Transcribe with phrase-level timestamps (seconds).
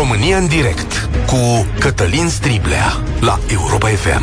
[0.00, 4.22] România în direct cu Cătălin Striblea la Europa FM.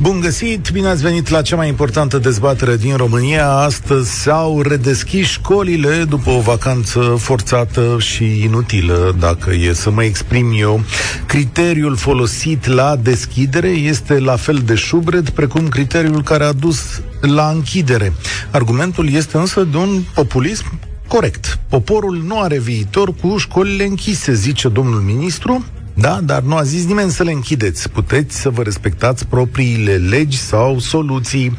[0.00, 3.48] Bun găsit, bine ați venit la cea mai importantă dezbatere din România.
[3.48, 10.54] Astăzi s-au redeschis școlile după o vacanță forțată și inutilă, dacă e să mă exprim
[10.56, 10.80] eu.
[11.26, 17.48] Criteriul folosit la deschidere este la fel de șubred precum criteriul care a dus la
[17.48, 18.12] închidere.
[18.50, 20.78] Argumentul este însă de un populism
[21.10, 21.58] corect.
[21.68, 25.64] Poporul nu are viitor cu școlile închise, zice domnul ministru,
[25.94, 27.88] da, dar nu a zis nimeni să le închideți.
[27.88, 31.58] Puteți să vă respectați propriile legi sau soluții.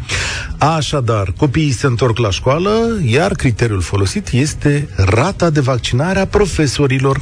[0.57, 7.21] Așadar, copiii se întorc la școală, iar criteriul folosit este rata de vaccinare a profesorilor.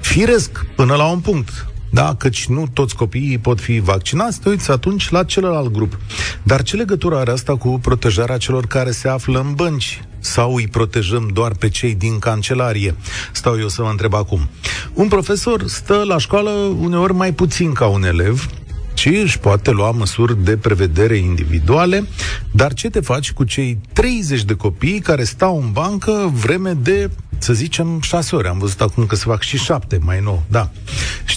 [0.00, 1.66] Firesc, până la un punct.
[1.90, 5.98] Da, căci nu toți copiii pot fi vaccinați, te uiți atunci la celălalt grup.
[6.42, 10.02] Dar ce legătură are asta cu protejarea celor care se află în bănci?
[10.24, 12.94] Sau îi protejăm doar pe cei din cancelarie?
[13.32, 14.48] Stau eu să mă întreb acum.
[14.92, 16.50] Un profesor stă la școală
[16.80, 18.46] uneori mai puțin ca un elev,
[18.94, 22.04] ci își poate lua măsuri de prevedere individuale,
[22.52, 27.10] dar ce te faci cu cei 30 de copii care stau în bancă vreme de,
[27.38, 28.48] să zicem, 6 ore?
[28.48, 30.70] Am văzut acum că se fac și 7 mai nou, da.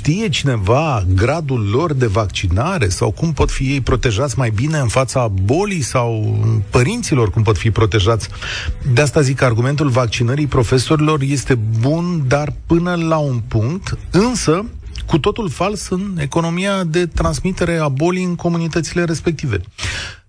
[0.07, 4.87] Știe cineva gradul lor de vaccinare sau cum pot fi ei protejați mai bine în
[4.87, 6.37] fața bolii sau
[6.69, 8.29] părinților cum pot fi protejați?
[8.93, 14.65] De asta zic că argumentul vaccinării profesorilor este bun, dar până la un punct, însă
[15.05, 19.61] cu totul fals în economia de transmitere a bolii în comunitățile respective.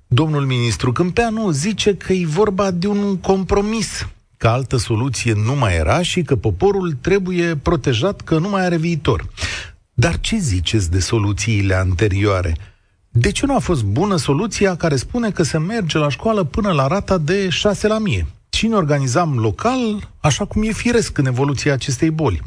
[0.06, 4.06] Domnul ministru Câmpeanu zice că e vorba de un compromis,
[4.38, 8.76] că altă soluție nu mai era și că poporul trebuie protejat că nu mai are
[8.76, 9.28] viitor.
[9.94, 12.56] Dar ce ziceți de soluțiile anterioare?
[13.08, 16.72] De ce nu a fost bună soluția care spune că se merge la școală până
[16.72, 18.26] la rata de 6 la mie?
[18.58, 22.42] și ne organizam local, așa cum e firesc în evoluția acestei boli.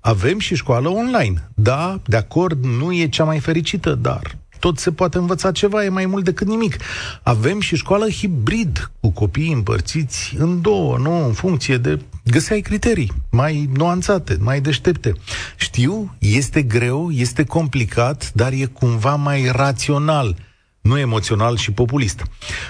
[0.00, 1.50] Avem și școală online.
[1.54, 5.88] Da, de acord, nu e cea mai fericită, dar tot se poate învăța ceva, e
[5.88, 6.76] mai mult decât nimic.
[7.22, 12.00] Avem și școală hibrid, cu copii împărțiți în două, nu în funcție de...
[12.24, 15.12] Găseai criterii mai nuanțate, mai deștepte.
[15.56, 20.36] Știu, este greu, este complicat, dar e cumva mai rațional
[20.86, 22.22] nu emoțional și populist.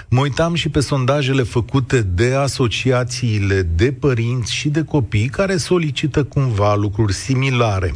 [0.09, 6.23] Mă uitam și pe sondajele făcute de asociațiile de părinți și de copii care solicită
[6.23, 7.93] cumva lucruri similare.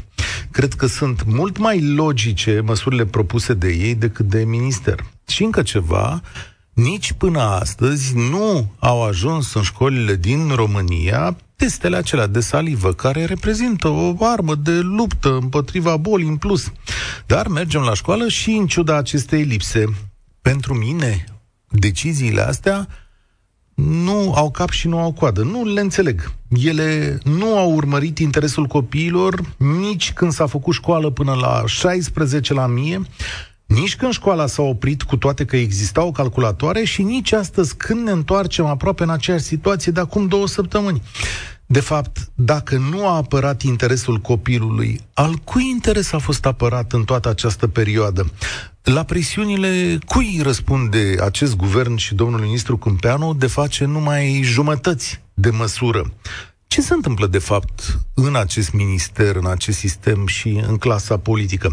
[0.51, 5.03] Cred că sunt mult mai logice măsurile propuse de ei decât de minister.
[5.27, 6.21] Și încă ceva,
[6.73, 13.25] nici până astăzi nu au ajuns în școlile din România testele acelea de salivă, care
[13.25, 16.71] reprezintă o armă de luptă împotriva bolii în plus.
[17.25, 19.85] Dar mergem la școală și în ciuda acestei lipse
[20.41, 21.25] pentru mine,
[21.69, 22.87] deciziile astea
[23.73, 25.41] nu au cap și nu au coadă.
[25.41, 26.31] Nu le înțeleg.
[26.49, 32.67] Ele nu au urmărit interesul copiilor nici când s-a făcut școală până la 16 la
[32.67, 33.01] mie,
[33.65, 38.11] nici când școala s-a oprit, cu toate că existau calculatoare, și nici astăzi când ne
[38.11, 41.01] întoarcem aproape în aceeași situație de acum două săptămâni.
[41.71, 47.03] De fapt, dacă nu a apărat interesul copilului, al cui interes a fost apărat în
[47.03, 48.31] toată această perioadă?
[48.83, 55.49] La presiunile cui răspunde acest guvern și domnul ministru Câmpeanu de face numai jumătăți de
[55.49, 56.13] măsură?
[56.67, 61.71] Ce se întâmplă, de fapt, în acest minister, în acest sistem și în clasa politică?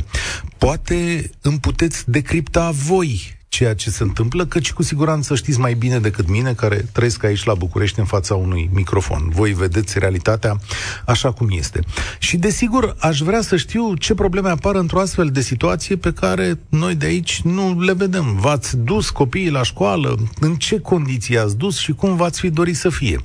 [0.59, 5.99] Poate îmi puteți decripta voi ceea ce se întâmplă, căci cu siguranță știți mai bine
[5.99, 9.29] decât mine, care trăiesc aici la București în fața unui microfon.
[9.29, 10.61] Voi vedeți realitatea
[11.07, 11.81] așa cum este.
[12.19, 16.59] Și desigur, aș vrea să știu ce probleme apar într-o astfel de situație pe care
[16.69, 18.37] noi de aici nu le vedem.
[18.41, 20.17] V-ați dus copiii la școală?
[20.41, 23.19] În ce condiții ați dus și cum v-ați fi dorit să fie?
[23.19, 23.25] 0372069599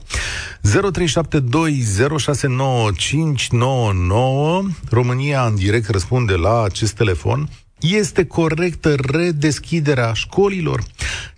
[4.89, 7.49] România în direct răspunde la acest telefon.
[7.91, 10.83] Este corectă redeschiderea școlilor?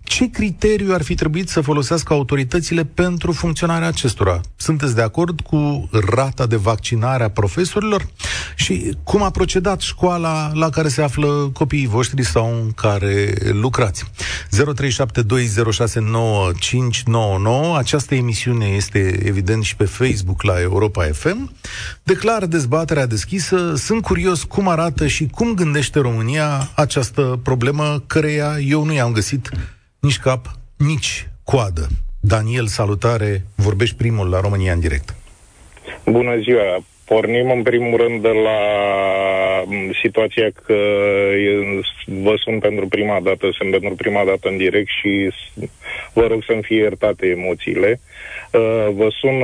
[0.06, 4.40] Ce criteriu ar fi trebuit să folosească autoritățile pentru funcționarea acestora?
[4.56, 8.08] Sunteți de acord cu rata de vaccinare a profesorilor?
[8.54, 14.04] Și cum a procedat școala la care se află copiii voștri sau în care lucrați?
[14.04, 14.10] 0372069599
[17.76, 21.52] Această emisiune este evident și pe Facebook la Europa FM.
[22.02, 23.74] Declar dezbaterea deschisă.
[23.76, 29.50] Sunt curios cum arată și cum gândește România această problemă căreia eu nu i-am găsit
[30.00, 30.46] nici cap,
[30.76, 31.86] nici coadă.
[32.20, 35.14] Daniel, salutare, vorbești primul la România în direct.
[36.04, 36.84] Bună ziua!
[37.04, 38.60] Pornim în primul rând de la
[39.66, 40.78] mm, situația că
[42.06, 45.30] vă sunt pentru prima dată, sunt pentru prima dată în direct și
[46.12, 48.00] vă rog să-mi fie iertate emoțiile.
[48.52, 49.42] Uh, vă sun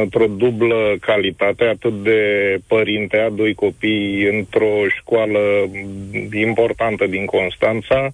[0.00, 2.20] într-o dublă calitate, atât de
[2.66, 5.40] părinte a doi copii într-o școală
[6.32, 8.12] importantă din Constanța,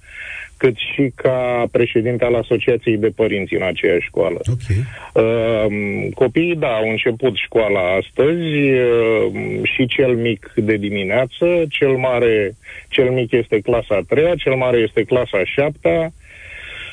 [0.61, 4.41] cât și ca președinte al Asociației de Părinți în aceeași școală.
[4.55, 4.81] Okay.
[5.15, 5.67] Uh,
[6.15, 9.27] copiii, da, au început școala astăzi uh,
[9.63, 12.57] și cel mic de dimineață, cel mare,
[12.89, 16.13] cel mic este clasa a treia, cel mare este clasa a șaptea,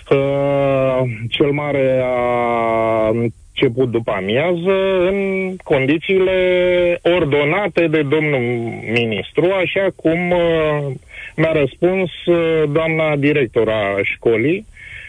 [0.10, 5.18] uh, cel mare a început după amiază în
[5.64, 6.40] condițiile
[7.02, 8.42] ordonate de domnul
[8.94, 10.96] ministru, așa cum uh,
[11.38, 14.66] mi-a răspuns uh, doamna director a școlii,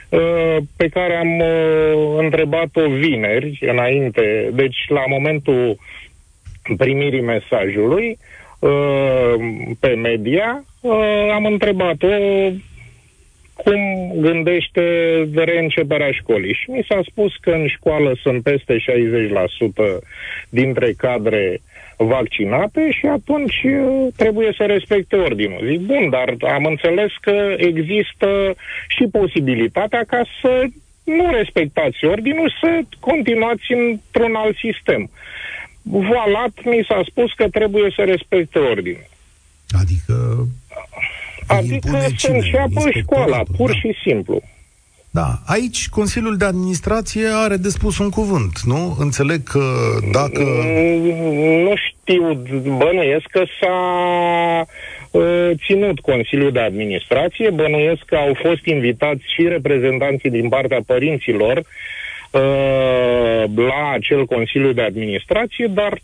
[0.09, 5.79] uh, pe care am uh, întrebat-o vineri, înainte, deci la momentul
[6.77, 8.19] primirii mesajului
[8.59, 9.35] uh,
[9.81, 12.09] pe media, uh, am întrebat-o
[13.55, 14.83] cum gândește
[15.35, 16.55] reînceperea școlii.
[16.55, 19.99] Și mi s-a spus că în școală sunt peste 60%
[20.49, 21.61] dintre cadre
[21.99, 25.67] vaccinate și atunci uh, trebuie să respecte ordinul.
[25.67, 28.55] Zic, bun, dar am înțeles că există
[28.89, 30.65] și posibilitatea ca să
[31.05, 35.11] nu respectați ordinul, să continuați într-un alt sistem.
[35.83, 39.07] Voalat mi s-a spus că trebuie să respecte ordinul.
[39.81, 40.47] Adică
[41.47, 43.75] Adică să înceapă școala, pur da.
[43.75, 44.43] și simplu.
[45.11, 48.97] Da, aici Consiliul de Administrație are de spus un cuvânt, nu?
[48.99, 49.61] Înțeleg că
[50.13, 50.43] dacă...
[50.43, 52.33] Mm, nu știu,
[52.77, 53.79] bănuiesc că s-a
[55.11, 61.57] uh, ținut Consiliul de Administrație, bănuiesc că au fost invitați și reprezentanții din partea părinților
[61.57, 66.01] uh, la acel Consiliu de Administrație, dar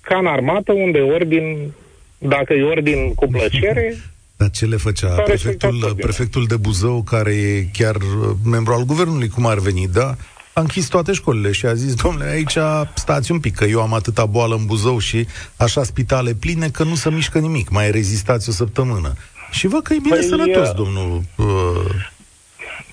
[0.00, 1.72] ca în armată, unde ordin,
[2.18, 3.94] dacă e ordin cu plăcere,
[4.40, 9.28] Dar ce le făcea prefectul, prefectul de Buzău, care e chiar uh, membru al guvernului,
[9.28, 10.14] cum ar veni, da?
[10.52, 12.58] A închis toate școlile și a zis, domnule, aici
[12.94, 15.26] stați un pic, că eu am atâta boală în Buzău și
[15.56, 19.12] așa spitale pline că nu se mișcă nimic, mai rezistați o săptămână.
[19.50, 21.46] Și văd că e bine păi, sănătos, uh, domnul uh,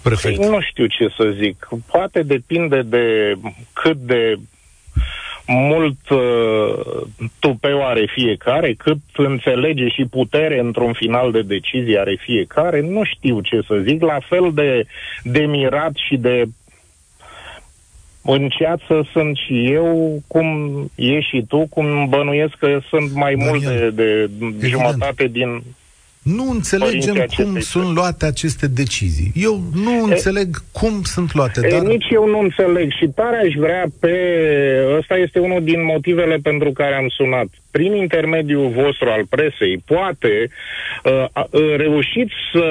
[0.01, 0.43] prefect.
[0.43, 1.67] Nu știu ce să zic.
[1.91, 3.35] Poate depinde de
[3.73, 4.39] cât de
[5.47, 7.07] mult uh,
[7.39, 13.41] tupeu are fiecare, cât înțelege și putere într-un final de decizie are fiecare, nu știu
[13.41, 14.85] ce să zic, la fel de,
[15.23, 16.43] de mirat și de
[18.29, 20.47] în ceață sunt și eu, cum
[20.95, 24.29] e și tu, cum bănuiesc că sunt mai Dar multe de,
[24.59, 25.63] de jumătate din
[26.35, 29.31] nu înțelegem cum sunt luate aceste decizii.
[29.35, 31.61] Eu nu e, înțeleg cum sunt luate.
[31.63, 31.81] E, dar...
[31.81, 34.13] Nici eu nu înțeleg și tare aș vrea pe...
[34.97, 37.47] Ăsta este unul din motivele pentru care am sunat.
[37.71, 40.49] Prin intermediul vostru al presei, poate
[41.03, 42.65] uh, uh, reușiți să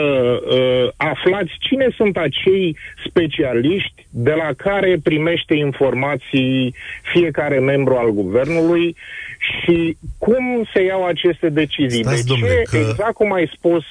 [0.51, 2.77] uh, aflați cine sunt acei
[3.09, 6.75] specialiști de la care primește informații
[7.13, 8.97] fiecare membru al guvernului
[9.39, 12.03] și cum se iau aceste decizii?
[12.03, 12.77] Stați, de domnule, ce, că...
[12.77, 13.85] exact cum ai spus,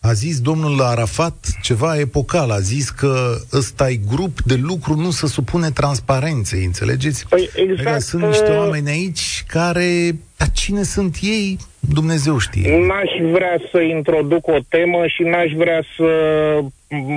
[0.00, 5.10] a zis domnul Arafat ceva epocal, a zis că ăsta e grup de lucru, nu
[5.10, 7.28] se supune transparenței, înțelegeți?
[7.28, 7.86] Păi exact.
[7.86, 12.86] Adică sunt niște uh, oameni aici care, dar cine sunt ei, Dumnezeu știe.
[12.86, 16.10] N-aș vrea să introduc o temă și n-aș vrea să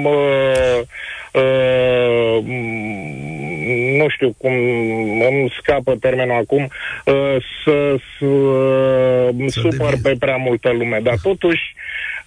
[0.04, 0.18] mă,
[1.34, 2.44] uh,
[3.98, 4.54] nu știu cum
[5.32, 8.26] îmi scapă termenul acum, uh, să, să,
[9.48, 11.76] să supăr pe prea multă lume, dar totuși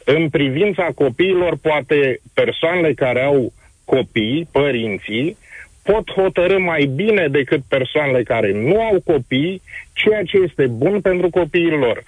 [0.05, 3.53] în privința copiilor, poate persoanele care au
[3.85, 5.37] copii, părinții,
[5.83, 11.31] pot hotărâ mai bine decât persoanele care nu au copii ceea ce este bun pentru
[11.31, 12.03] copiii lor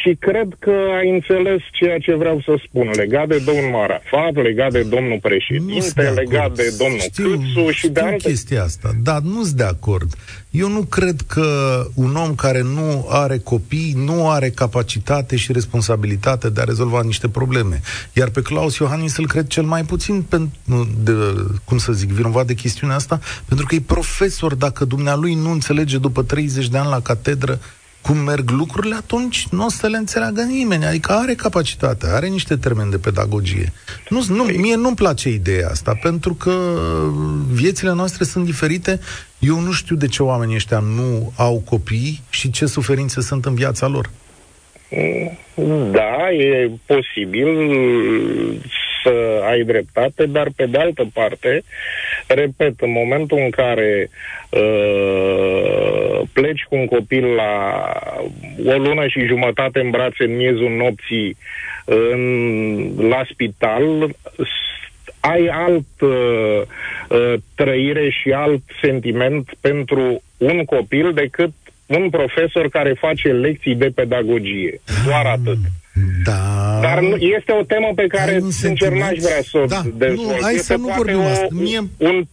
[0.00, 4.72] și cred că ai înțeles ceea ce vreau să spun legat de domnul Marafat, legat
[4.72, 8.28] de domnul președinte, de legat de domnul știu, Câțu și știu de alte...
[8.28, 10.14] chestia asta, dar nu sunt de acord.
[10.50, 11.46] Eu nu cred că
[11.94, 17.28] un om care nu are copii nu are capacitate și responsabilitate de a rezolva niște
[17.28, 17.80] probleme.
[18.12, 21.12] Iar pe Claus Iohannis îl cred cel mai puțin, pentru, de,
[21.64, 24.54] cum să zic, vinovat de chestiunea asta, pentru că e profesor.
[24.54, 27.60] Dacă dumnealui nu înțelege după 30 de ani la catedră
[28.06, 30.84] cum merg lucrurile, atunci nu o să le înțeleagă nimeni.
[30.84, 33.72] Adică are capacitate, are niște termeni de pedagogie.
[34.08, 36.54] Nu, nu, păi- mie nu-mi place ideea asta, pentru că
[37.52, 39.00] viețile noastre sunt diferite.
[39.38, 43.54] Eu nu știu de ce oamenii ăștia nu au copii și ce suferințe sunt în
[43.54, 44.10] viața lor.
[45.92, 47.48] Da, e posibil
[49.04, 51.62] să ai dreptate, dar pe de altă parte,
[52.26, 54.10] repet, în momentul în care
[54.50, 57.82] uh, pleci cu un copil la
[58.66, 61.36] o lună și jumătate în brațe în miezul nopții
[61.84, 64.16] în, la spital,
[65.20, 66.62] ai alt uh,
[67.08, 71.52] uh, trăire și alt sentiment pentru un copil decât
[71.86, 74.80] un profesor care face lecții de pedagogie.
[75.04, 75.58] Doar atât.
[76.24, 76.78] Da.
[76.82, 79.82] Dar nu, este o temă pe care, sincer, n-aș vrea să o da.
[79.94, 80.28] dezvolt.
[80.28, 81.46] Nu, hai este să nu vorbim asta.
[81.50, 81.80] Mie...
[81.96, 82.26] un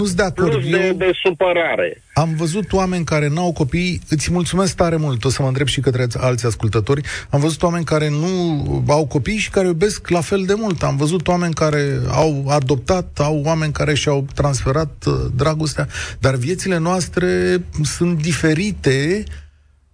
[0.00, 0.50] nu-s de acord.
[0.50, 2.02] Plus de, Eu de supărare.
[2.14, 5.80] Am văzut oameni care n-au copii, îți mulțumesc tare mult, o să mă întreb și
[5.80, 10.44] către alți ascultători, am văzut oameni care nu au copii și care iubesc la fel
[10.44, 10.82] de mult.
[10.82, 15.88] Am văzut oameni care au adoptat, au oameni care și-au transferat uh, dragostea,
[16.18, 19.24] dar viețile noastre sunt diferite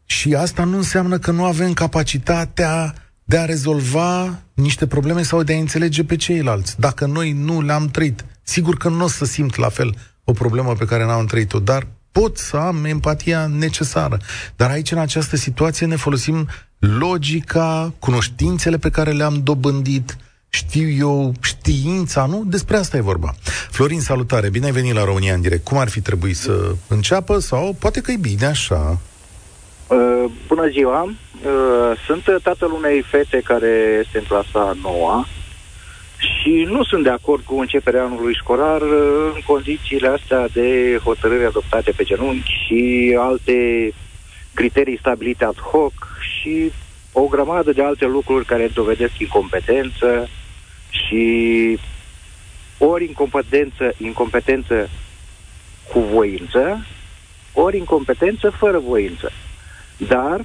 [0.05, 2.95] și asta nu înseamnă că nu avem capacitatea
[3.25, 6.81] de a rezolva niște probleme sau de a înțelege pe ceilalți.
[6.81, 10.73] Dacă noi nu le-am trăit, sigur că nu o să simt la fel o problemă
[10.73, 14.19] pe care n-am trăit-o, dar pot să am empatia necesară.
[14.57, 16.49] Dar aici, în această situație, ne folosim
[16.79, 20.17] logica, cunoștințele pe care le-am dobândit,
[20.49, 22.43] știu eu, știința, nu?
[22.47, 23.35] Despre asta e vorba.
[23.71, 25.65] Florin, salutare, bine ai venit la România în direct.
[25.65, 28.99] Cum ar fi trebuit să înceapă sau poate că e bine așa?
[29.87, 31.03] Uh, bună ziua!
[31.03, 31.13] Uh,
[32.07, 35.27] sunt tatăl unei fete care este în clasa noua
[36.19, 41.45] și nu sunt de acord cu începerea anului școlar uh, în condițiile astea de hotărâri
[41.45, 43.91] adoptate pe genunchi și alte
[44.55, 46.73] criterii stabilite ad hoc și
[47.13, 50.29] o grămadă de alte lucruri care dovedesc incompetență
[50.91, 51.79] și
[52.79, 54.89] ori incompetență, incompetență
[55.93, 56.87] cu voință,
[57.53, 59.33] ori incompetență fără voință.
[59.97, 60.41] Dar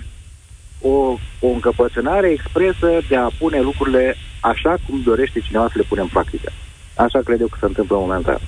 [0.82, 6.02] o, o încăpățânare expresă de a pune lucrurile așa cum dorește cineva să le pune
[6.02, 6.52] în practică.
[6.96, 8.42] Așa cred eu că se întâmplă în momentul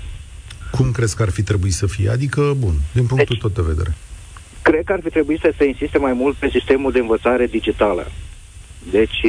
[0.71, 2.09] Cum crezi că ar fi trebuit să fie?
[2.09, 3.95] Adică, bun, din punctul deci, tot de vedere.
[4.61, 8.11] Cred că ar fi trebuit să se insiste mai mult pe sistemul de învățare digitală.
[8.91, 9.21] Deci,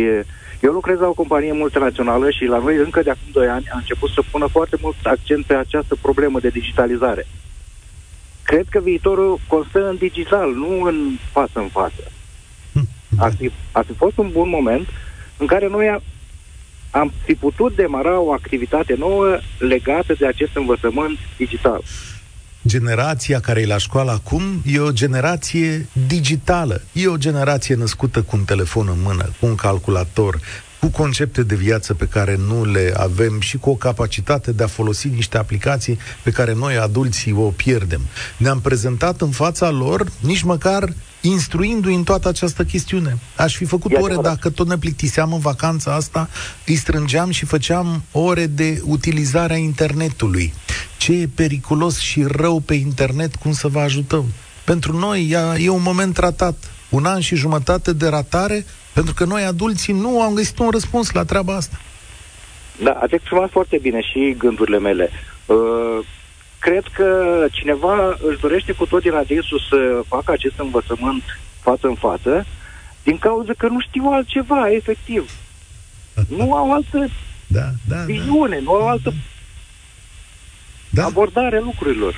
[0.60, 3.76] eu lucrez la o companie multinațională și la noi încă de acum 2 ani a
[3.76, 7.26] început să pună foarte mult accent pe această problemă de digitalizare.
[8.42, 12.10] Cred că viitorul constă în digital, nu în față în față.
[13.16, 14.88] Ar fi, ar fi fost un bun moment
[15.36, 16.02] în care noi
[16.90, 21.82] am fi putut demara o activitate nouă legată de acest învățământ digital.
[22.66, 26.82] Generația care e la școală acum e o generație digitală.
[26.92, 30.40] E o generație născută cu un telefon în mână, cu un calculator,
[30.80, 34.66] cu concepte de viață pe care nu le avem și cu o capacitate de a
[34.66, 38.00] folosi niște aplicații pe care noi, adulții, o pierdem.
[38.36, 40.88] Ne-am prezentat în fața lor nici măcar
[41.26, 43.18] instruindu-i în toată această chestiune.
[43.36, 46.28] Aș fi făcut ore dacă tot ne plictiseam în vacanța asta,
[46.66, 50.52] îi strângeam și făceam ore de utilizare a internetului.
[50.96, 54.24] Ce e periculos și rău pe internet, cum să vă ajutăm?
[54.64, 55.28] Pentru noi
[55.58, 56.54] e, e un moment tratat.
[56.88, 61.12] Un an și jumătate de ratare, pentru că noi, adulții, nu am găsit un răspuns
[61.12, 61.80] la treaba asta.
[62.82, 65.10] Da, ați exprimat foarte bine și gândurile mele.
[65.46, 65.98] Uh,
[66.66, 67.08] cred că
[67.50, 71.22] cineva își dorește cu tot din adinsul să facă acest învățământ
[71.60, 72.46] față în față,
[73.02, 75.30] din cauza că nu știu altceva, efectiv.
[76.28, 77.08] Nu au altă
[77.46, 78.62] da, da, viziune, da.
[78.62, 79.12] nu au altă
[80.90, 81.04] da.
[81.04, 82.14] abordare lucrurilor.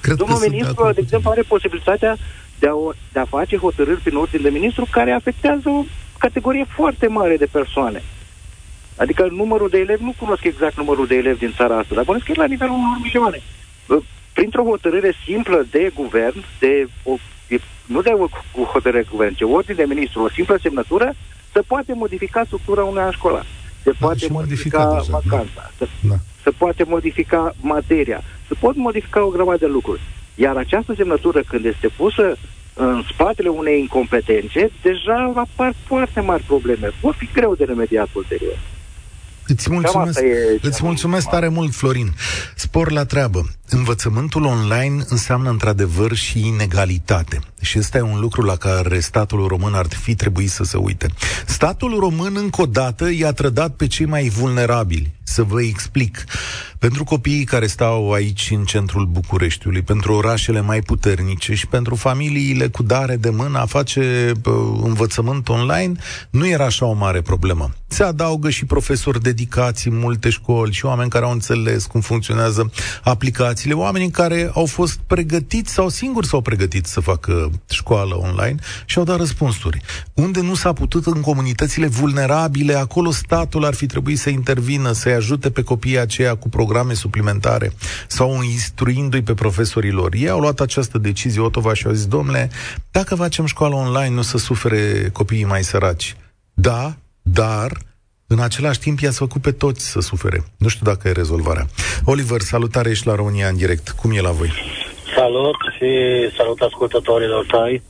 [0.00, 2.16] Cred Domnul ministru, de exemplu, are posibilitatea
[2.58, 2.74] de a,
[3.12, 5.84] de a face hotărâri prin ordine de ministru care afectează o
[6.18, 8.02] categorie foarte mare de persoane.
[8.96, 12.24] Adică numărul de elevi, nu cunosc exact numărul de elevi din țara asta, dar bănesc
[12.24, 13.42] că e la nivelul unor milioane
[14.32, 17.16] printr-o hotărâre simplă de guvern, de o,
[17.48, 18.10] de, nu de
[18.52, 21.14] o hotărâre de guvern, ci ordine de ministru, o simplă semnătură,
[21.52, 23.46] se poate modifica structura unui an școlar.
[23.82, 25.86] Se da, poate modifica vacanța, da.
[25.86, 26.14] se, da.
[26.42, 30.00] se poate modifica materia, se pot modifica o grămadă de lucruri.
[30.34, 32.36] Iar această semnătură, când este pusă
[32.74, 36.90] în spatele unei incompetențe, deja apar foarte mari probleme.
[37.00, 38.58] Pot fi greu de remediat ulterior.
[39.46, 40.20] Îți mulțumesc,
[40.60, 42.14] îți mulțumesc tare mult, Florin.
[42.54, 43.50] Spor la treabă.
[43.68, 47.38] Învățământul online înseamnă într-adevăr și inegalitate.
[47.60, 51.08] Și ăsta e un lucru la care statul român ar fi trebuit să se uite.
[51.46, 55.14] Statul român, încă o dată, i-a trădat pe cei mai vulnerabili.
[55.22, 56.24] Să vă explic.
[56.78, 62.68] Pentru copiii care stau aici în centrul Bucureștiului, pentru orașele mai puternice și pentru familiile
[62.68, 65.92] cu dare de mână a face uh, învățământ online,
[66.30, 67.70] nu era așa o mare problemă.
[67.88, 72.70] Se adaugă și profesori dedicați în multe școli și oameni care au înțeles cum funcționează
[73.04, 78.98] aplicațiile, oameni care au fost pregătiți sau singuri s-au pregătit să facă școală online și
[78.98, 79.80] au dat răspunsuri.
[80.14, 85.12] Unde nu s-a putut în comunitățile vulnerabile, acolo statul ar fi trebuit să intervină, să-i
[85.12, 87.72] ajute pe copiii aceia cu programe suplimentare
[88.06, 90.14] sau instruindu-i pe profesorii lor.
[90.14, 92.50] Ei au luat această decizie, Otova, și au zis, domnule,
[92.90, 96.16] dacă facem școală online, nu să sufere copiii mai săraci.
[96.54, 96.96] Da,
[97.32, 97.70] dar
[98.28, 100.44] În același timp i-ați făcut pe toți să sufere.
[100.58, 101.66] Nu știu dacă e rezolvarea.
[102.04, 103.88] Oliver, salutare, ești la România în direct.
[103.90, 104.52] Cum e la voi?
[105.16, 105.88] Salut și
[106.36, 107.82] salut ascultătorilor tăi.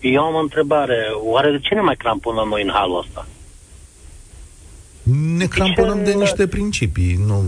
[0.00, 1.08] Eu am o întrebare.
[1.24, 3.26] Oare de ce ne mai cramponăm noi în halul ăsta?
[5.36, 7.42] Ne cramponăm de niște principii, nu,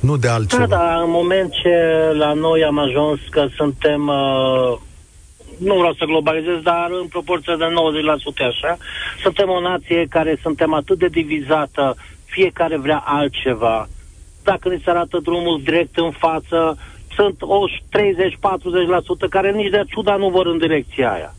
[0.00, 0.66] nu de altceva.
[0.66, 1.76] Da, dar în moment ce
[2.12, 4.78] la noi am ajuns că suntem, uh,
[5.64, 7.64] nu vreau să globalizez, dar în proporție de
[8.44, 8.76] 90% așa,
[9.22, 13.88] suntem o nație care suntem atât de divizată, fiecare vrea altceva.
[14.44, 16.78] Dacă ni se arată drumul direct în față,
[17.14, 21.34] sunt o 30-40% care nici de ciuda nu vor în direcția aia.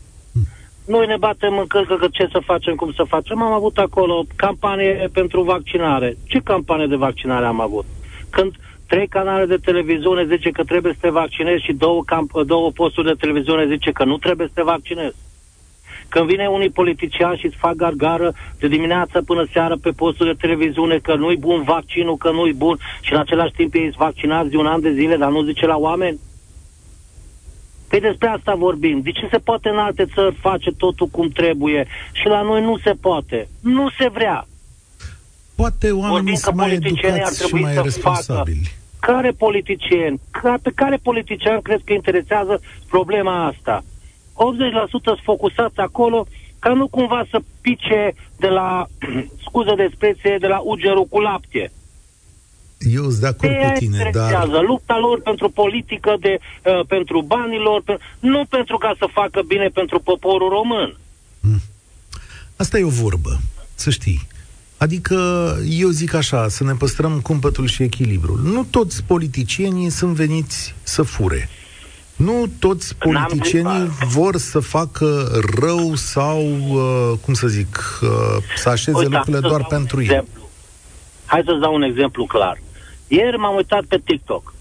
[0.86, 3.42] Noi ne batem în cărcă că ce să facem, cum să facem.
[3.42, 6.16] Am avut acolo campanie pentru vaccinare.
[6.26, 7.84] Ce campanie de vaccinare am avut?
[8.30, 8.54] Când
[8.94, 13.06] trei canale de televiziune zice că trebuie să te vaccinezi și două, camp- două posturi
[13.06, 15.16] de televiziune zice că nu trebuie să te vaccinezi.
[16.08, 20.40] Când vine unii politiciani și îți fac gargară de dimineață până seară pe postul de
[20.40, 24.56] televiziune că nu-i bun vaccinul, că nu-i bun și în același timp ei vaccinați de
[24.56, 26.18] un an de zile, dar nu zice la oameni,
[27.88, 29.00] Păi despre asta vorbim.
[29.00, 32.78] De ce se poate în alte țări face totul cum trebuie și la noi nu
[32.78, 33.48] se poate?
[33.60, 34.46] Nu se vrea.
[35.54, 38.62] Poate oamenii sunt mai educați și mai responsabili.
[38.64, 38.82] Facă.
[39.06, 40.20] Care politicieni?
[40.62, 43.84] Pe care politician crezi că interesează problema asta?
[43.84, 43.84] 80%
[44.90, 46.26] sunt focusați acolo
[46.58, 48.86] ca nu cumva să pice de la,
[49.46, 51.72] scuză de expresie, de la ugerul cu lapte.
[52.78, 54.48] Eu sunt de acord cu tine, dar...
[54.66, 59.68] Lupta lor pentru politică, de, uh, pentru banilor, pe, nu pentru ca să facă bine
[59.68, 60.96] pentru poporul român.
[61.40, 61.60] Hmm.
[62.56, 63.38] Asta e o vorbă,
[63.74, 64.20] să știi.
[64.84, 65.16] Adică
[65.68, 68.40] eu zic așa, să ne păstrăm cumpătul și echilibrul.
[68.42, 71.48] Nu toți politicienii sunt veniți să fure.
[72.16, 75.28] Nu toți politicienii vor să facă
[75.60, 78.08] rău sau, uh, cum să zic, uh,
[78.56, 80.24] să așeze Uita, lucrurile doar pentru ei.
[81.24, 82.58] Hai să-ți dau un exemplu clar.
[83.08, 84.54] Ieri m-am uitat pe TikTok.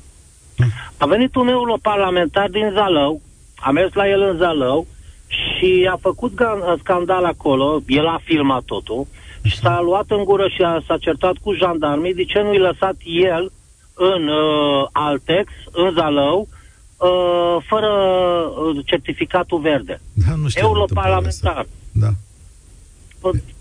[0.98, 3.22] A venit un europarlamentar din Zalău,
[3.56, 4.88] a mers la el în Zalău
[5.28, 6.32] și a făcut
[6.80, 9.08] scandal acolo, el a filmat totul,
[9.44, 12.96] și s-a luat în gură și a, s-a certat cu jandarmii de ce nu-i lăsat
[13.06, 13.52] el
[13.94, 16.48] în uh, Altex, în Zalău,
[16.98, 20.02] uh, fără uh, certificatul verde.
[20.14, 21.66] Da, nu știu Europarlamentar.
[21.92, 22.10] Da.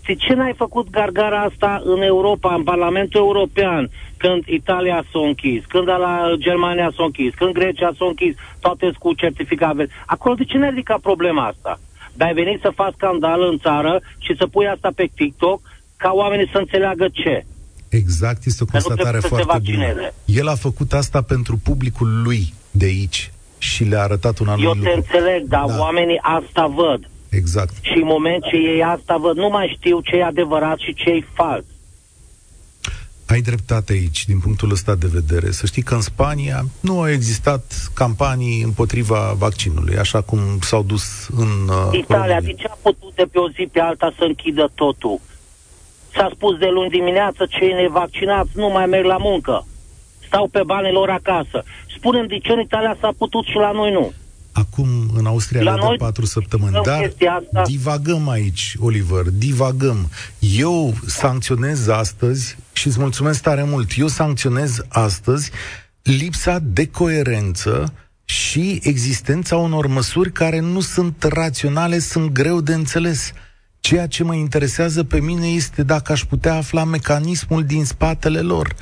[0.05, 5.65] De ce n-ai făcut gargara asta în Europa, în Parlamentul European, când Italia s-a închis,
[5.65, 9.93] când la Germania s-a închis, când Grecia s-a închis, toate cu certificat verde.
[10.05, 11.79] Acolo de ce n-ai ridicat problema asta?
[12.13, 15.61] Dar ai venit să faci scandal în țară și să pui asta pe TikTok
[16.03, 17.45] ca oamenii să înțeleagă ce.
[17.89, 20.11] Exact, este o constatare foarte bună.
[20.25, 24.73] El a făcut asta pentru publicul lui de aici și le-a arătat un anumit Eu
[24.73, 25.01] te lucru.
[25.01, 25.79] înțeleg, dar da.
[25.79, 27.01] oamenii asta văd.
[27.29, 27.73] Exact.
[27.81, 31.09] Și în moment ce ei asta văd, nu mai știu ce e adevărat și ce
[31.09, 31.63] e fals.
[33.25, 35.51] Ai dreptate aici, din punctul ăsta de vedere.
[35.51, 41.27] Să știi că în Spania nu au existat campanii împotriva vaccinului, așa cum s-au dus
[41.35, 44.71] în uh, Italia, de ce a putut de pe o zi pe alta să închidă
[44.75, 45.19] totul?
[46.15, 49.65] S-a spus de luni dimineață, cei nevaccinați nu mai merg la muncă.
[50.25, 51.63] Stau pe banii lor acasă.
[51.97, 54.13] Spunem de ce în Italia s-a putut și la noi nu.
[54.51, 57.61] Acum în Austria la noi patru săptămâni, dar asta.
[57.65, 60.09] divagăm aici, Oliver, divagăm.
[60.39, 65.51] Eu sancționez astăzi și îți mulțumesc tare mult, eu sancționez astăzi
[66.01, 67.93] lipsa de coerență
[68.25, 73.31] și existența unor măsuri care nu sunt raționale, sunt greu de înțeles.
[73.83, 78.75] Ceea ce mă interesează pe mine este dacă aș putea afla mecanismul din spatele lor.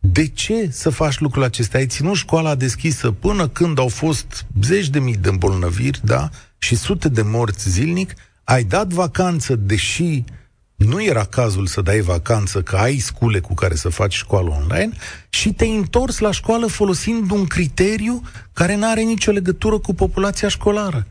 [0.00, 1.78] De ce să faci lucrul acesta?
[1.78, 6.28] Ai ținut școala deschisă până când au fost zeci de mii de îmbolnăviri, da?
[6.58, 8.14] Și sute de morți zilnic.
[8.44, 10.24] Ai dat vacanță, deși
[10.74, 14.92] nu era cazul să dai vacanță, că ai scule cu care să faci școală online
[15.28, 20.48] și te-ai întors la școală folosind un criteriu care nu are nicio legătură cu populația
[20.48, 21.06] școlară.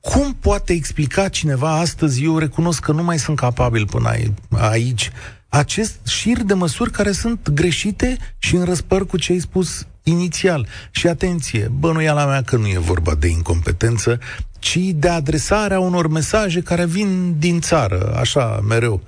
[0.00, 4.10] Cum poate explica cineva astăzi, eu recunosc că nu mai sunt capabil până
[4.48, 5.10] aici,
[5.48, 10.66] acest șir de măsuri care sunt greșite și în răspăr cu ce ai spus inițial.
[10.90, 14.18] Și atenție, bănuiala mea că nu e vorba de incompetență,
[14.58, 19.02] ci de adresarea unor mesaje care vin din țară, așa, mereu.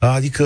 [0.00, 0.44] Adică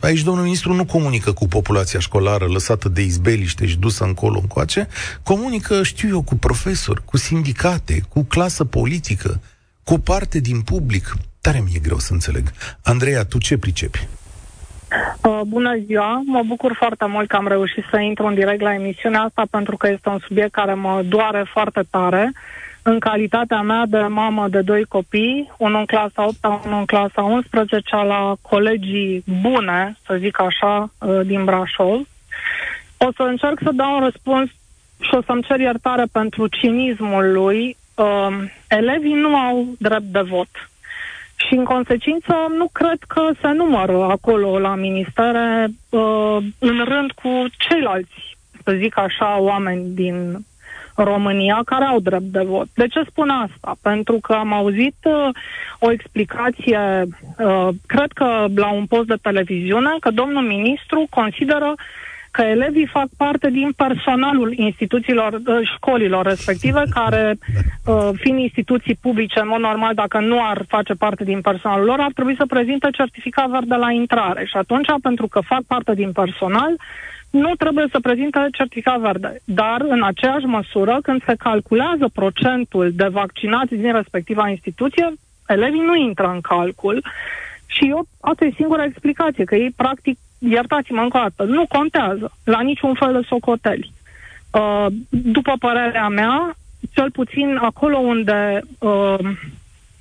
[0.00, 4.88] aici domnul ministru nu comunică cu populația școlară lăsată de izbeliște și dusă încolo încoace,
[5.22, 9.40] comunică, știu eu, cu profesori, cu sindicate, cu clasă politică,
[9.84, 11.14] cu o parte din public.
[11.40, 12.52] Tare mi-e greu să înțeleg.
[12.84, 14.08] Andreea, tu ce pricepi?
[15.22, 16.22] Uh, bună ziua!
[16.26, 19.76] Mă bucur foarte mult că am reușit să intru în direct la emisiunea asta pentru
[19.76, 22.32] că este un subiect care mă doare foarte tare.
[22.82, 27.22] În calitatea mea de mamă de doi copii, unul în clasa 8 unul în clasa
[27.22, 32.00] 11 la colegii bune, să zic așa, uh, din Brașov.
[32.98, 34.50] O să încerc să dau un răspuns
[35.00, 37.76] și o să-mi cer iertare pentru cinismul lui.
[37.94, 40.48] Uh, elevii nu au drept de vot.
[41.36, 47.44] Și în consecință nu cred că se numără acolo la ministere uh, în rând cu
[47.58, 50.44] ceilalți, să zic așa, oameni din
[50.94, 52.66] România care au drept de vot.
[52.74, 53.76] De ce spun asta?
[53.82, 55.28] Pentru că am auzit uh,
[55.78, 57.04] o explicație,
[57.38, 61.74] uh, cred că la un post de televiziune, că domnul ministru consideră
[62.32, 67.38] că elevii fac parte din personalul instituțiilor, uh, școlilor respective, care,
[67.86, 72.00] uh, fiind instituții publice, în mod normal, dacă nu ar face parte din personalul lor,
[72.00, 74.44] ar trebui să prezinte certificat verde la intrare.
[74.44, 76.76] Și atunci, pentru că fac parte din personal,
[77.32, 79.40] nu trebuie să prezinte certificat verde.
[79.44, 85.12] Dar, în aceeași măsură, când se calculează procentul de vaccinați din respectiva instituție,
[85.46, 87.04] elevii nu intră în calcul.
[87.66, 92.32] Și eu, asta e singura explicație, că ei, practic, iertați-mă încă o dată, nu contează
[92.44, 93.92] la niciun fel de socoteli.
[94.50, 96.54] Uh, după părerea mea,
[96.94, 99.18] cel puțin acolo unde uh,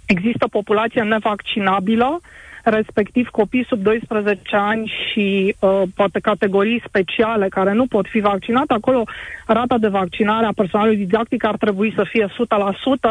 [0.06, 2.20] există populație nevaccinabilă,
[2.64, 8.74] respectiv copii sub 12 ani și uh, poate categorii speciale care nu pot fi vaccinate,
[8.74, 9.04] acolo
[9.48, 12.30] rata de vaccinare a personalului didactic ar trebui să fie 100%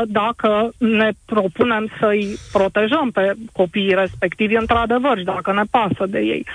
[0.07, 6.47] dacă ne propunem să-i protejăm pe copiii respectivi într-adevăr și dacă ne pasă de ei.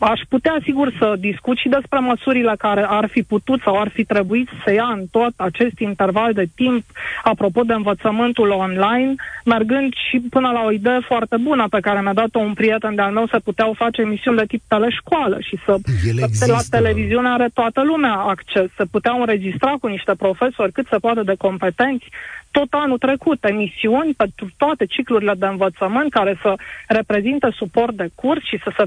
[0.00, 4.04] Aș putea, sigur, să discut și despre măsurile care ar fi putut sau ar fi
[4.04, 6.84] trebuit să ia în tot acest interval de timp,
[7.22, 12.12] apropo de învățământul online, mergând și până la o idee foarte bună pe care mi-a
[12.12, 15.76] dat-o un prieten de-al meu, să puteau face emisiuni de tip teleșcoală și să
[16.46, 21.22] la televiziune are toată lumea acces, să puteau înregistra cu niște profesori cât se poate
[21.22, 22.04] de competenți.
[22.50, 26.54] Tot anul trecut emisiuni pentru toate ciclurile de învățământ care să
[26.88, 28.84] reprezinte suport de curs și să se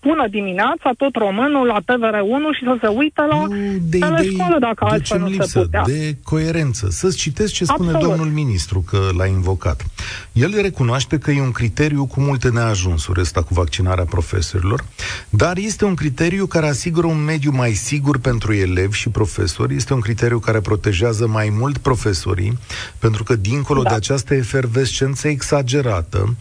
[0.00, 3.46] pună dimineața tot românul la TVR1 și să se uite la
[3.82, 5.48] de telescoală dacă de altfel nu lipsă?
[5.48, 5.82] se putea.
[5.86, 6.88] De coerență.
[6.90, 8.08] Să-ți citesc ce spune Absolut.
[8.08, 9.84] domnul ministru, că l-a invocat.
[10.32, 14.84] El recunoaște că e un criteriu cu multe neajunsuri ăsta cu vaccinarea profesorilor,
[15.28, 19.94] dar este un criteriu care asigură un mediu mai sigur pentru elevi și profesori, este
[19.94, 22.58] un criteriu care protejează mai mult profesorii,
[22.98, 23.88] pentru că dincolo da.
[23.88, 26.36] de această efervescență exagerată,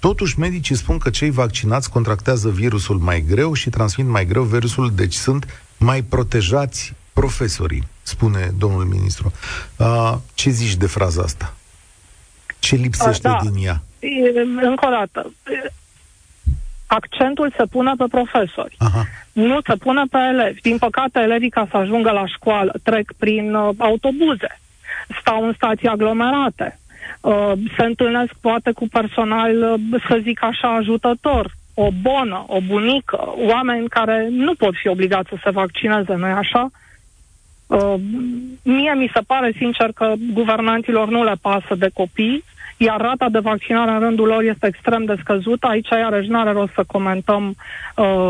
[0.00, 4.90] Totuși, medicii spun că cei vaccinați contractează virusul mai greu și transmit mai greu virusul,
[4.94, 9.32] deci sunt mai protejați profesorii, spune domnul ministru.
[9.76, 11.54] Uh, ce zici de fraza asta?
[12.58, 13.38] Ce lipsește da.
[13.42, 13.82] din ea?
[14.62, 15.32] Încă o dată,
[16.86, 18.76] accentul se pune pe profesori.
[18.78, 19.06] Aha.
[19.32, 20.60] Nu se pune pe elevi.
[20.60, 24.60] Din păcate, elevii, ca să ajungă la școală, trec prin uh, autobuze,
[25.20, 26.89] stau în stații aglomerate, uh,
[27.76, 33.88] se întâlnesc poate cu personal, uh, să zic așa, ajutător, o bonă, o bunică, oameni
[33.88, 36.70] care nu pot fi obligați să se vaccineze, nu-i așa?
[37.66, 37.94] Uh,
[38.62, 42.44] mie mi se pare sincer că guvernanților nu le pasă de copii,
[42.82, 45.66] iar rata de vaccinare în rândul lor este extrem de scăzută.
[45.66, 47.54] Aici iarăși nu are rost să comentăm
[47.96, 48.28] uh,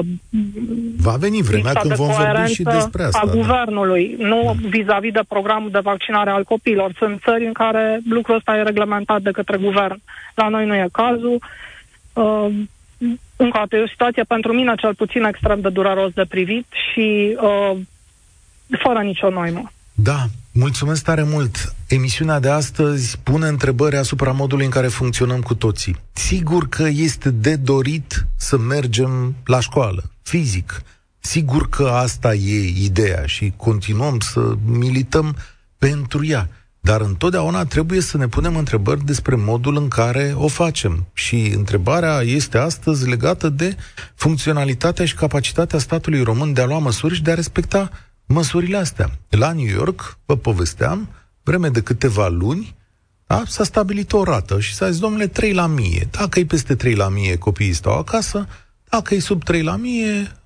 [0.97, 3.21] Va veni vremea când vom vorbi și despre asta.
[3.23, 3.33] A da.
[3.33, 4.69] guvernului, nu da.
[4.69, 6.93] vis-a-vis de programul de vaccinare al copiilor.
[6.99, 10.01] Sunt țări în care lucrul ăsta e reglementat de către guvern.
[10.35, 11.39] La noi nu e cazul.
[12.13, 12.47] Uh,
[13.37, 16.67] încă o dată, e o situație pentru mine cel puțin extrem de dureros de privit
[16.93, 17.77] și uh,
[18.83, 19.71] fără nicio noimă.
[19.95, 21.75] Da, mulțumesc tare mult.
[21.87, 25.97] Emisiunea de astăzi pune întrebări asupra modului în care funcționăm cu toții.
[26.13, 30.83] Sigur că este de dorit să mergem la școală, fizic.
[31.19, 35.37] Sigur că asta e ideea și continuăm să milităm
[35.79, 36.49] pentru ea.
[36.81, 41.07] Dar întotdeauna trebuie să ne punem întrebări despre modul în care o facem.
[41.13, 43.77] Și întrebarea este astăzi legată de
[44.15, 47.91] funcționalitatea și capacitatea statului român de a lua măsuri și de a respecta
[48.33, 49.19] măsurile astea.
[49.29, 51.09] La New York, vă povesteam,
[51.43, 52.75] vreme de câteva luni,
[53.27, 56.09] da, s-a stabilit o rată și s-a zis, domnule, 3 la mie.
[56.11, 58.49] Dacă e peste 3 la mie, copiii stau acasă,
[58.89, 60.37] dacă e sub 3 la mie,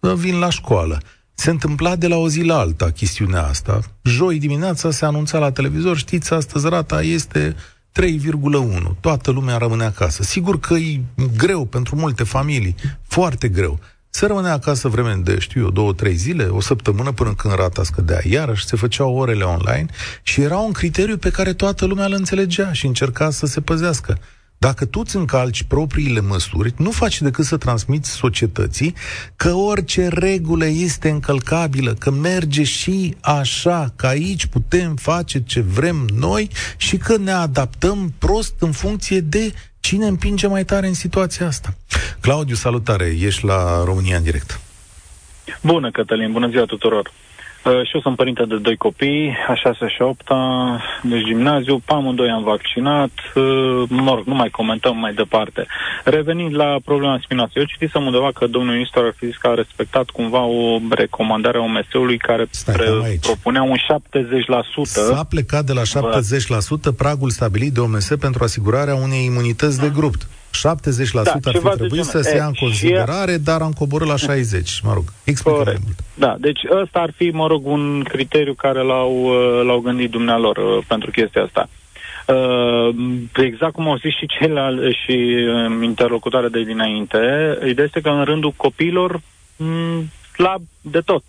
[0.00, 1.00] vin la școală.
[1.34, 3.80] Se întâmpla de la o zi la alta chestiunea asta.
[4.02, 7.56] Joi dimineața se anunța la televizor, știți, astăzi rata este
[8.00, 8.96] 3,1.
[9.00, 10.22] Toată lumea rămâne acasă.
[10.22, 11.00] Sigur că e
[11.36, 13.78] greu pentru multe familii, foarte greu.
[14.14, 17.84] Se rămâne acasă vreme de, știu eu, două, trei zile, o săptămână până când rata
[17.84, 18.20] scădea.
[18.24, 19.86] Iarăși se făceau orele online
[20.22, 24.18] și era un criteriu pe care toată lumea îl înțelegea și încerca să se păzească.
[24.58, 28.94] Dacă tu îți încalci propriile măsuri, nu faci decât să transmiți societății
[29.36, 36.08] că orice regulă este încălcabilă, că merge și așa, că aici putem face ce vrem
[36.14, 41.46] noi și că ne adaptăm prost în funcție de cine împinge mai tare în situația
[41.46, 41.74] asta.
[42.20, 44.60] Claudiu, salutare, ești la România în direct.
[45.62, 47.12] Bună, Cătălin, bună ziua tuturor!
[47.64, 50.28] Uh, și eu sunt părinte de doi copii, a 6 și 8
[51.02, 55.66] deci gimnaziu, pe amândoi am vaccinat, uh, mă rog, nu mai comentăm mai departe.
[56.04, 59.54] Revenind la problema spinației, eu citisem undeva că domnul ministru ar fi zis că a
[59.54, 64.82] respectat cumva o recomandare a OMS-ului care Stai, pre- propunea un 70%.
[64.82, 70.14] S-a plecat de la 70% pragul stabilit de OMS pentru asigurarea unei imunități de grup.
[70.58, 74.80] 70% da, ar fi trebuit să se ia în considerare, dar am coborât la 60.
[74.80, 75.98] Mă rog, explică mai mult.
[76.14, 80.56] Da, deci ăsta ar fi, mă rog, un criteriu care l-au, uh, l-au gândit dumnealor
[80.56, 81.68] uh, pentru chestia asta.
[82.26, 82.94] Uh,
[83.36, 87.18] exact cum au zis și ceilalți și um, interlocutoare de dinainte,
[87.68, 89.20] ideea este că în rândul copiilor
[89.56, 91.22] mm, la de tot.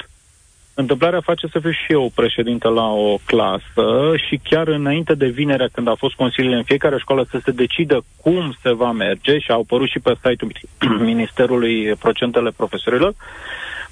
[0.76, 5.70] Întâmplarea face să fiu și eu președinte la o clasă și chiar înainte de vinerea
[5.72, 9.52] când a fost consiliul în fiecare școală să se decidă cum se va merge și
[9.52, 10.52] au apărut și pe site-ul
[11.12, 13.14] Ministerului procentele profesorilor,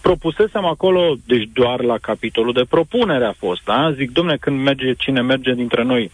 [0.01, 3.91] propusesem acolo, deci doar la capitolul de propunere a fost, da?
[3.91, 6.11] Zic, domne, când merge cine merge dintre noi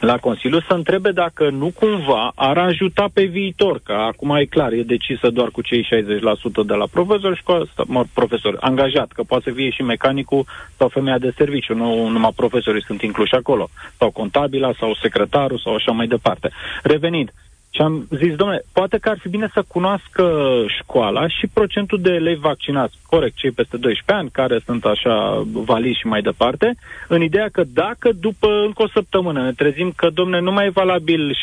[0.00, 4.72] la Consiliu să întrebe dacă nu cumva ar ajuta pe viitor, că acum e clar,
[4.72, 9.44] e decisă doar cu cei 60% de la profesor, școală, mă, profesor angajat, că poate
[9.48, 14.10] să fie și mecanicul sau femeia de serviciu, nu numai profesorii sunt incluși acolo, sau
[14.10, 16.50] contabila, sau secretarul, sau așa mai departe.
[16.82, 17.45] Revenind, uh,
[17.76, 20.24] și am zis, domnule, poate că ar fi bine să cunoască
[20.78, 25.98] școala și procentul de elevi vaccinați, corect, cei peste 12 ani, care sunt așa valizi
[25.98, 26.74] și mai departe,
[27.08, 30.80] în ideea că dacă după încă o săptămână ne trezim că, domnule, nu mai e
[30.82, 31.36] valabil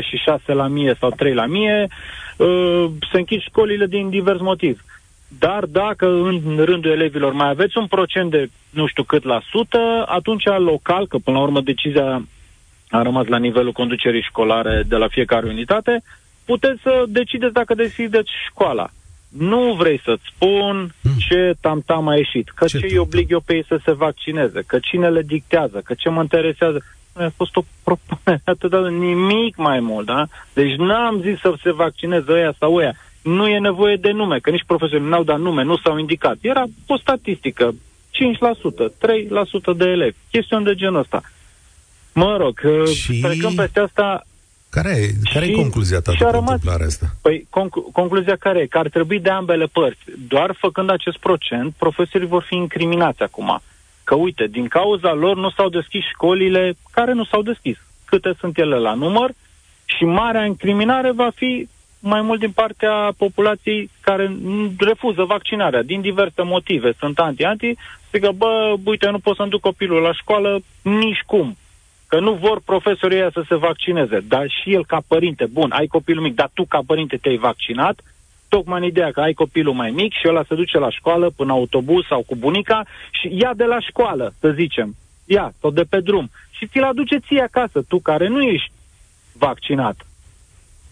[0.00, 1.88] 60% și 6 la mie sau 3 la mie,
[2.36, 4.84] uh, se închid școlile din divers motiv.
[5.38, 10.04] Dar dacă în rândul elevilor mai aveți un procent de nu știu cât la sută,
[10.06, 12.22] atunci local, că până la urmă decizia
[12.88, 16.02] a rămas la nivelul conducerii școlare de la fiecare unitate,
[16.44, 18.88] puteți să decideți dacă deschideți școala.
[19.38, 21.12] Nu vrei să-ți spun hmm.
[21.28, 24.62] ce tam-tam a ieșit, că ce, ce îi oblig eu pe ei să se vaccineze,
[24.66, 26.84] că cine le dictează, că ce mă interesează.
[27.12, 30.26] A fost o propunere atât de nimic mai mult, da?
[30.52, 32.94] Deci n-am zis să se vaccineze ăia sau ăia.
[33.22, 36.36] Nu e nevoie de nume, că nici profesorii n-au dat nume, nu s-au indicat.
[36.40, 37.74] Era o statistică, 5%,
[39.72, 41.22] 3% de elevi, chestiuni de genul ăsta.
[42.14, 43.20] Mă rog, uh, și...
[43.20, 44.26] trecând peste asta...
[44.70, 47.06] Care e, care și, e concluzia ta după rămas, întâmplarea asta?
[47.22, 48.66] Păi, conc- concluzia care e?
[48.66, 50.00] Că ar trebui de ambele părți.
[50.28, 53.60] Doar făcând acest procent, profesorii vor fi incriminați acum.
[54.04, 57.76] Că uite, din cauza lor nu s-au deschis școlile care nu s-au deschis.
[58.04, 59.30] Câte sunt ele la număr
[59.84, 64.36] și marea incriminare va fi mai mult din partea populației care
[64.78, 66.92] refuză vaccinarea din diverse motive.
[66.98, 67.74] Sunt anti-anti,
[68.12, 71.56] zică, bă, uite, nu pot să-mi duc copilul la școală nici cum
[72.08, 75.86] că nu vor profesorii ăia să se vaccineze, dar și el ca părinte, bun, ai
[75.86, 78.00] copilul mic, dar tu ca părinte te-ai vaccinat,
[78.48, 81.52] tocmai în ideea că ai copilul mai mic și ăla se duce la școală până
[81.52, 86.00] autobuz sau cu bunica și ia de la școală, să zicem, ia, sau de pe
[86.00, 88.72] drum, și ți-l aduce ție acasă, tu care nu ești
[89.32, 90.06] vaccinat.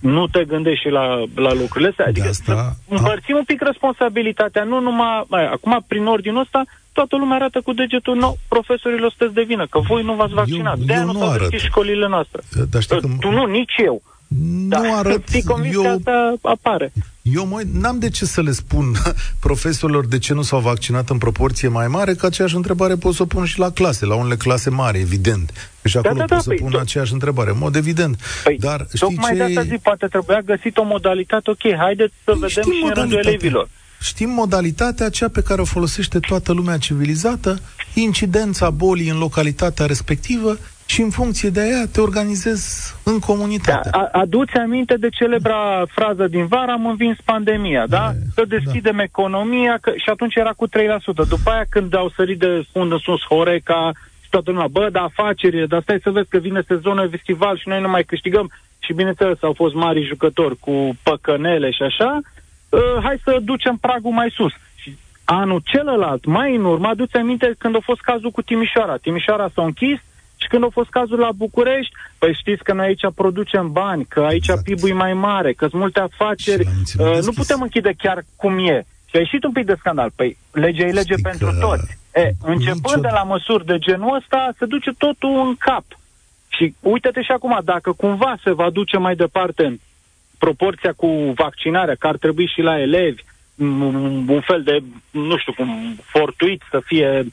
[0.02, 2.06] Nu te gândești și la, la lucrurile astea.
[2.06, 2.74] Adică asta...
[2.88, 5.26] să împărțim un pic responsabilitatea, nu numai...
[5.52, 9.78] Acum, prin ordinul ăsta, toată lumea arată cu degetul, nu, profesorilor sunteți de vină, că
[9.78, 10.78] voi nu v-ați vaccinat.
[10.78, 12.40] Eu, De-aia eu nu s-au deschis școlile noastre.
[12.70, 13.06] Dar știi că...
[13.20, 14.02] Tu nu, nici eu.
[14.40, 15.22] Nu da, arăt...
[15.28, 15.82] Fii convins eu...
[15.82, 16.92] că asta apare.
[17.22, 18.96] Eu mă, n-am de ce să le spun
[19.40, 23.22] profesorilor de ce nu s-au vaccinat în proporție mai mare, că aceeași întrebare pot să
[23.22, 25.70] o pun și la clase, la unele clase mari, evident.
[25.84, 28.20] Și acolo da, da, da, pot să păi, pun to- aceeași întrebare, în mod evident.
[28.44, 29.36] Păi, Dar știi tocmai ce...
[29.36, 32.94] de asta zic, poate trebuia găsit o modalitate, ok, haideți să păi, vedem și în
[32.94, 33.68] rândul elevilor.
[34.00, 37.60] Știm modalitatea aceea pe care o folosește toată lumea civilizată,
[37.94, 40.58] incidența bolii în localitatea respectivă
[40.92, 43.88] și în funcție de aia te organizezi în comunitate.
[43.92, 48.10] Da, aduți aminte de celebra frază din vară, am învins pandemia, da?
[48.10, 49.02] E, să deschidem da.
[49.02, 50.70] economia că, și atunci era cu 3%.
[51.28, 53.90] După aia când au sărit de fund în sus Horeca
[54.22, 57.68] și toată lumea, bă, da, afaceri, dar stai să vezi că vine sezonul festival și
[57.68, 58.50] noi nu mai câștigăm.
[58.78, 62.20] Și bineînțeles au fost mari jucători cu păcănele și așa,
[62.68, 64.52] uh, hai să ducem pragul mai sus.
[64.74, 68.96] Și anul celălalt, mai în urmă, aduți aminte când a fost cazul cu Timișoara.
[68.96, 69.98] Timișoara s-a închis
[70.42, 74.20] și când a fost cazul la București, păi știți că noi aici producem bani, că
[74.20, 74.62] aici exact.
[74.64, 76.64] PIB-ul e mai mare, că sunt multe afaceri,
[76.98, 78.86] uh, nu putem închide chiar cum e.
[79.08, 80.10] Și a ieșit un pic de scandal.
[80.16, 81.98] Păi legea e lege pentru toți.
[82.14, 83.00] E, începând nicio...
[83.00, 85.84] de la măsuri de genul ăsta, se duce totul în cap.
[86.48, 89.80] Și uite-te și acum, dacă cumva se va duce mai departe
[90.38, 93.22] proporția cu vaccinarea, că ar trebui și la elevi,
[94.26, 97.26] un fel de, nu știu cum, fortuit să fie uh,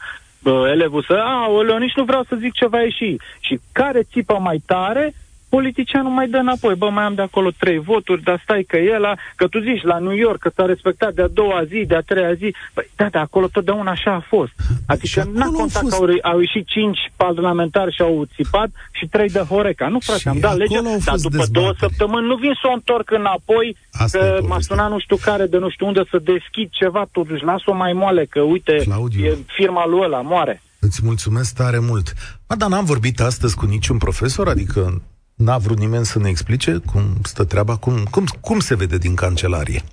[0.45, 1.47] elevul să, a,
[1.78, 3.15] nici nu vreau să zic ce va ieși.
[3.39, 5.13] Și care țipă mai tare,
[5.50, 6.76] politicianul mai dă înapoi.
[6.76, 9.84] Bă, mai am de acolo trei voturi, dar stai că el, a, că tu zici
[9.84, 12.56] la New York că s-a respectat de-a doua zi, de-a treia zi.
[12.74, 14.52] Băi, da, de acolo totdeauna așa a fost.
[14.88, 15.98] Adică n-a contat fost...
[15.98, 19.88] că au, au ieșit cinci parlamentari și au țipat și trei de Horeca.
[19.88, 21.52] Nu, frate, și am dat legea, dar după dezbateri.
[21.52, 25.46] două săptămâni nu vin să o întorc înapoi, Asta că m-a sunat nu știu care
[25.46, 29.26] de nu știu unde să deschid ceva, totuși las-o mai moale, că uite, Claudiu.
[29.26, 30.62] e firma lui ăla, moare.
[30.80, 32.14] Îți mulțumesc tare mult.
[32.48, 35.02] Ba, dar n-am vorbit astăzi cu niciun profesor, adică
[35.45, 39.15] N-a vrut nimeni să ne explice cum stă treaba, cum, cum, cum se vede din
[39.15, 39.84] cancelarie.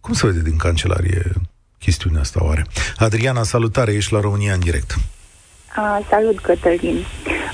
[0.00, 1.32] Cum se vede din cancelarie
[1.78, 2.66] chestiunea asta oare?
[2.96, 4.98] Adriana, salutare, ești la România în direct.
[5.76, 7.04] A, salut, Cătălin.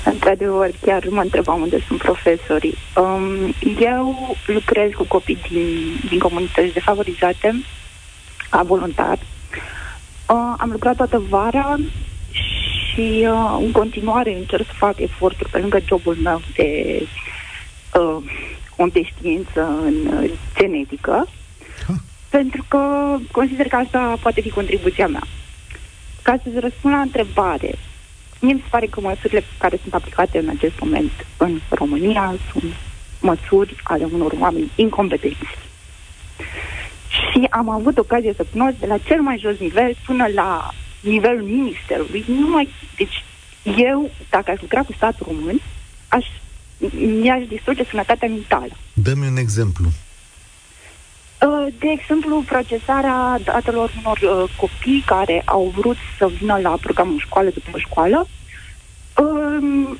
[0.05, 2.77] Într-adevăr, chiar mă întrebam unde sunt profesorii.
[2.95, 7.63] Um, eu lucrez cu copii din, din comunități defavorizate,
[8.49, 9.17] ca voluntar.
[9.19, 11.75] Uh, am lucrat toată vara
[12.97, 17.01] și uh, în continuare încerc să fac eforturi pe lângă jobul meu de
[17.93, 18.17] uh,
[18.75, 21.27] om de știință în uh, genetică,
[21.87, 21.95] huh?
[22.29, 25.23] pentru că consider că asta poate fi contribuția mea.
[26.21, 27.75] Ca să-ți răspund la întrebare,
[28.39, 32.73] mie mi se pare că măsurile care sunt aplicate în acest moment în România sunt
[33.21, 35.57] măsuri ale unor oameni incompetenți.
[37.09, 40.73] Și am avut ocazia să cunosc de la cel mai jos nivel până la
[41.07, 42.69] nivelul ministerului, nu mai...
[42.97, 43.23] Deci,
[43.77, 45.61] eu, dacă aș lucra cu statul român,
[46.07, 46.25] aș,
[47.21, 48.71] mi-aș distruge sănătatea mentală.
[48.93, 49.87] Dă-mi un exemplu.
[51.45, 57.19] Uh, de exemplu, procesarea datelor unor uh, copii care au vrut să vină la programul
[57.19, 58.27] școală după școală,
[59.17, 59.97] uh,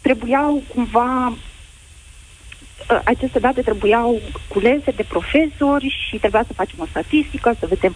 [0.00, 7.56] trebuiau cumva uh, aceste date trebuiau culese de profesori și trebuia să facem o statistică,
[7.58, 7.94] să vedem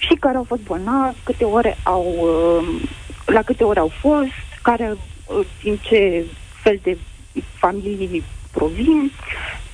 [0.00, 2.80] și care au fost bolnavi, câte ore au, uh,
[3.26, 4.30] la câte ore au fost,
[4.62, 6.24] care, uh, din ce
[6.62, 6.96] fel de
[7.58, 9.12] familii provin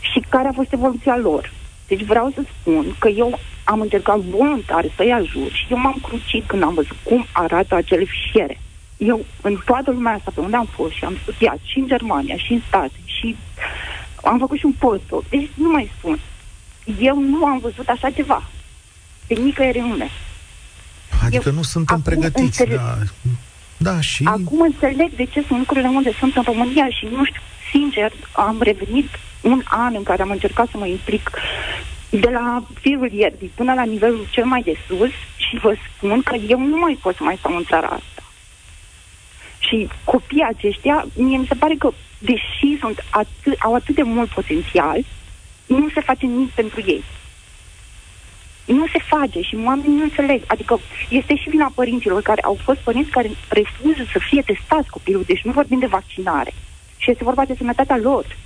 [0.01, 1.53] și care a fost evoluția lor.
[1.87, 6.47] Deci vreau să spun că eu am încercat voluntar să-i ajut și eu m-am crucit
[6.47, 8.61] când am văzut cum arată acele fișiere.
[8.97, 12.37] Eu, în toată lumea asta pe unde am fost și am studiat, și în Germania,
[12.37, 13.37] și în state, și
[14.23, 16.19] am făcut și un post Deci nu mai spun.
[17.01, 18.43] Eu nu am văzut așa ceva
[19.27, 20.11] de nicăieri în lume.
[21.25, 22.43] Adică Eu, nu suntem pregătiți.
[22.43, 22.97] Înțeleg, da.
[23.77, 24.25] da, și...
[24.25, 28.57] Acum înțeleg de ce sunt lucrurile unde sunt în România și nu știu, sincer, am
[28.61, 29.09] revenit
[29.41, 31.31] un an în care am încercat să mă implic
[32.11, 36.37] de la firul ierbii până la nivelul cel mai de sus și vă spun că
[36.49, 38.23] eu nu mai pot să mai stau în țara asta.
[39.59, 44.29] Și copiii aceștia, mie mi se pare că, deși sunt atât, au atât de mult
[44.29, 45.05] potențial,
[45.67, 47.05] nu se face nimic pentru ei
[48.67, 50.43] nu se face și oamenii nu înțeleg.
[50.47, 55.25] Adică este și vina părinților care au fost părinți care refuză să fie testați copilul,
[55.27, 56.53] deci nu vorbim de vaccinare.
[56.97, 58.37] Și este vorba de sănătatea lor.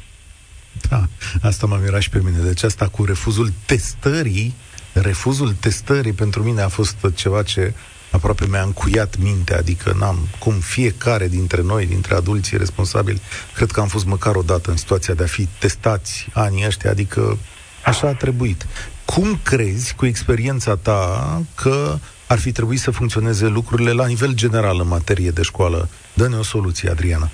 [0.89, 1.03] Da,
[1.43, 2.39] asta m-a mirat și pe mine.
[2.39, 4.55] Deci asta cu refuzul testării,
[4.93, 7.75] refuzul testării pentru mine a fost ceva ce
[8.11, 13.21] aproape mi-a încuiat mintea, adică n-am cum fiecare dintre noi, dintre adulții responsabili,
[13.55, 16.91] cred că am fost măcar o dată în situația de a fi testați anii ăștia,
[16.91, 17.39] adică
[17.85, 18.67] așa a trebuit.
[19.05, 24.81] Cum crezi, cu experiența ta, că ar fi trebuit să funcționeze lucrurile la nivel general
[24.81, 25.89] în materie de școală?
[26.15, 27.31] Dă-ne o soluție, Adriana.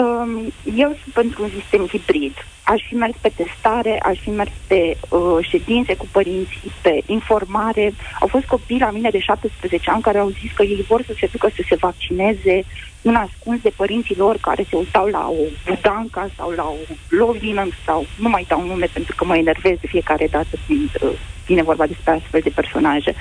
[0.00, 2.34] Um, eu sunt pentru un sistem hibrid.
[2.64, 7.92] Aș fi mers pe testare, aș fi mers pe uh, ședințe cu părinții, pe informare.
[8.20, 11.12] Au fost copii la mine de 17 ani care au zis că ei vor să
[11.20, 12.64] se ducă să se vaccineze
[13.02, 17.68] în ascuns de părinții lor care se uitau la o budanca sau la o lovină
[17.84, 21.10] sau nu mai dau nume pentru că mă enervez de fiecare dată când uh,
[21.46, 23.14] vine vorba despre astfel de personaje.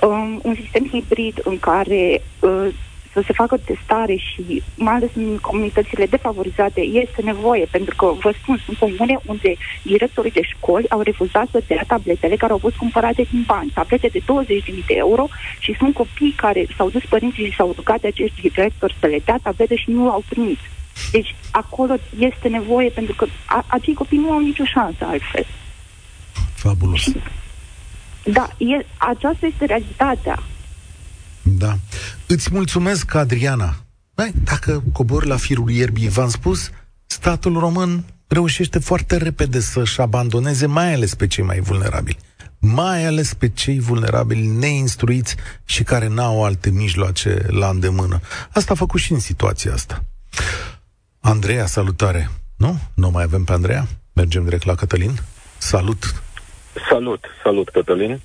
[0.00, 2.68] Um, un sistem hibrid în care uh,
[3.16, 8.32] să se facă testare și mai ales în comunitățile defavorizate este nevoie, pentru că vă
[8.40, 12.76] spun, sunt comune unde directorii de școli au refuzat să dea tabletele care au fost
[12.76, 14.24] cumpărate din bani, tablete de 20.000
[14.86, 15.26] de euro
[15.58, 19.20] și sunt copii care s-au dus părinții și s-au rugat de acești directori să le
[19.24, 20.58] dea tablete și nu au primit.
[21.12, 25.46] Deci acolo este nevoie pentru că a, acei copii nu au nicio șansă altfel.
[26.54, 27.00] Fabulos.
[27.00, 27.16] Și,
[28.24, 30.42] da, e, aceasta este realitatea.
[31.48, 31.76] Da.
[32.26, 33.76] Îți mulțumesc, Adriana.
[34.14, 36.70] Băi, dacă cobor la firul ierbii, v-am spus,
[37.06, 42.18] statul român reușește foarte repede să-și abandoneze mai ales pe cei mai vulnerabili.
[42.58, 48.20] Mai ales pe cei vulnerabili neinstruiți și care n-au alte mijloace la îndemână.
[48.52, 50.04] Asta a făcut și în situația asta.
[51.20, 52.30] Andreea, salutare.
[52.56, 52.78] Nu?
[52.94, 53.86] Nu mai avem pe Andreea?
[54.12, 55.12] Mergem direct la Cătălin.
[55.58, 56.22] Salut!
[56.88, 58.20] Salut, salut Cătălin.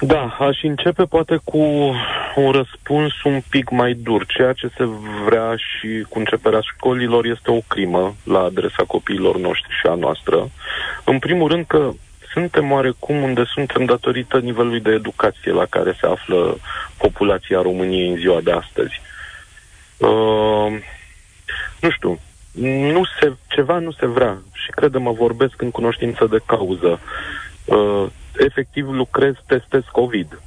[0.00, 1.92] Da, aș începe poate cu
[2.40, 4.26] un răspuns un pic mai dur.
[4.26, 4.84] Ceea ce se
[5.24, 10.50] vrea și cu începerea școlilor este o crimă la adresa copiilor noștri și a noastră.
[11.04, 11.90] În primul rând că
[12.32, 16.58] suntem oarecum unde suntem datorită nivelului de educație la care se află
[16.98, 19.00] populația României în ziua de astăzi.
[19.96, 20.82] Uh,
[21.80, 22.18] nu știu,
[22.92, 27.00] nu se, ceva nu se vrea și credem, mă vorbesc în cunoștință de cauză.
[27.64, 28.06] Uh,
[28.38, 30.40] efectiv lucrez, testez COVID.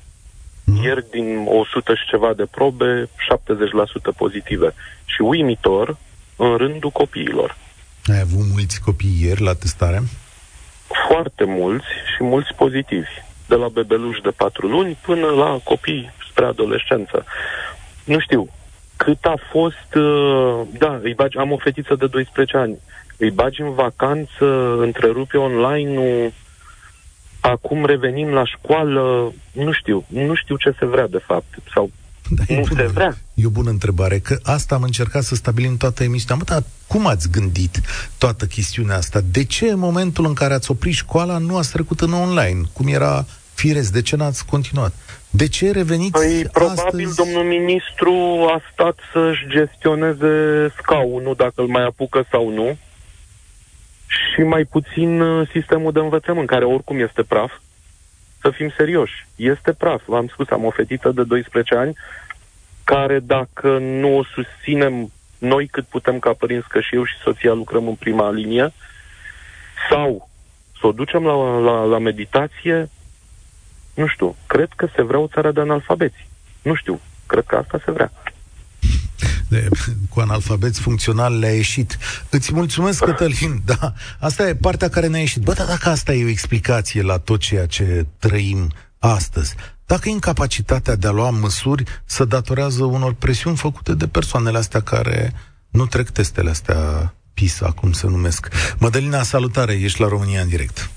[0.69, 0.83] Mm.
[0.83, 3.09] Ieri din 100 și ceva de probe,
[4.13, 4.73] 70% pozitive.
[5.05, 5.97] Și uimitor,
[6.35, 7.57] în rândul copiilor.
[8.05, 10.01] Ai avut mulți copii ieri la testare?
[11.07, 13.09] Foarte mulți și mulți pozitivi.
[13.47, 17.25] De la bebeluși de 4 luni până la copii spre adolescență.
[18.03, 18.49] Nu știu,
[18.95, 22.77] cât a fost, uh, da, îi bagi, am o fetiță de 12 ani,
[23.17, 26.33] îi bagi în vacanță, întrerupe online
[27.39, 31.89] acum revenim la școală, nu știu, nu știu ce se vrea de fapt, sau
[32.29, 33.17] da, nu se vrea.
[33.33, 36.35] E o bună întrebare, că asta am încercat să stabilim toată emisiunea.
[36.35, 37.81] Mă, dar cum ați gândit
[38.17, 39.19] toată chestiunea asta?
[39.31, 42.87] De ce în momentul în care ați oprit școala nu ați trecut în online, cum
[42.87, 43.91] era firesc?
[43.91, 44.93] De ce n-ați continuat?
[45.29, 47.15] De ce reveniți Păi, probabil astăzi?
[47.15, 48.11] domnul ministru
[48.53, 50.33] a stat să-și gestioneze
[50.77, 52.77] scaunul, dacă îl mai apucă sau nu,
[54.09, 57.51] și mai puțin uh, sistemul de învățământ, care oricum este praf.
[58.41, 60.01] Să fim serioși, este praf.
[60.05, 61.95] V-am spus, am o fetiță de 12 ani
[62.83, 67.53] care dacă nu o susținem noi cât putem ca părinți, că și eu și soția
[67.53, 68.73] lucrăm în prima linie,
[69.89, 70.29] sau
[70.79, 72.89] să o ducem la, la, la meditație,
[73.93, 76.27] nu știu, cred că se vrea o țară de analfabeți.
[76.61, 78.11] Nu știu, cred că asta se vrea.
[79.49, 79.67] De,
[80.09, 81.97] cu analfabeți funcțional le-a ieșit.
[82.29, 83.61] Îți mulțumesc, Cătălin.
[83.65, 85.41] Da, asta e partea care ne-a ieșit.
[85.41, 90.95] Bă, dar dacă asta e o explicație la tot ceea ce trăim astăzi, dacă incapacitatea
[90.95, 95.33] de a lua măsuri se datorează unor presiuni făcute de persoanele astea care
[95.69, 98.47] nu trec testele astea PISA, cum se numesc.
[98.79, 100.89] Mădălina, salutare, ești la România în direct.